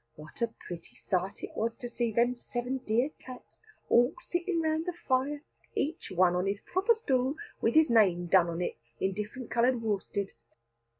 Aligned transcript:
What 0.15 0.41
a 0.41 0.47
pretty 0.65 0.95
sight 0.95 1.43
it 1.43 1.51
was 1.55 1.75
to 1.75 1.87
see 1.87 2.11
them 2.11 2.33
seven 2.33 2.79
dear 2.79 3.11
cats, 3.19 3.63
all 3.87 4.15
sitting 4.19 4.59
round 4.59 4.87
the 4.87 4.93
fire, 4.93 5.43
each 5.75 6.09
one 6.11 6.35
on 6.35 6.47
his 6.47 6.59
proper 6.61 6.95
stool 6.95 7.35
with 7.61 7.75
his 7.75 7.91
name 7.91 8.25
done 8.25 8.49
on 8.49 8.63
it 8.63 8.77
in 8.99 9.13
different 9.13 9.51
coloured 9.51 9.79
worsted. 9.83 10.31